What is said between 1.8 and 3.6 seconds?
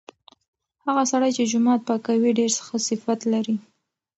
پاکوي ډیر ښه صفت لري.